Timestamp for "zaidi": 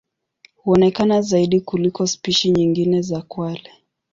1.21-1.61